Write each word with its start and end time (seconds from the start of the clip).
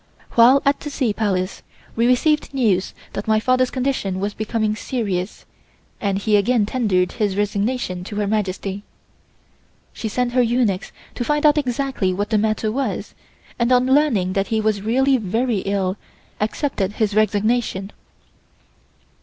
While 0.31 0.63
at 0.65 0.79
the 0.79 0.89
Sea 0.89 1.13
Palace 1.13 1.61
we 1.95 2.07
received 2.07 2.55
news 2.55 2.95
that 3.13 3.27
my 3.27 3.39
father's 3.39 3.69
condition 3.69 4.19
was 4.19 4.33
becoming 4.33 4.75
serious, 4.75 5.45
and 5.99 6.17
he 6.17 6.37
again 6.37 6.65
tendered 6.65 7.11
his 7.11 7.37
resignation 7.37 8.03
to 8.05 8.15
Her 8.15 8.25
Majesty. 8.25 8.81
She 9.93 10.07
sent 10.09 10.33
her 10.33 10.41
eunuchs 10.41 10.91
to 11.13 11.23
find 11.23 11.45
out 11.45 11.59
exactly 11.59 12.15
what 12.15 12.31
the 12.31 12.39
matter 12.39 12.71
was, 12.71 13.13
and 13.59 13.71
on 13.71 13.85
learning 13.85 14.33
that 14.33 14.47
he 14.47 14.59
was 14.59 14.81
really 14.81 15.17
very 15.17 15.59
ill, 15.59 15.97
accepted 16.39 16.93
his 16.93 17.13
resignation. 17.13 17.91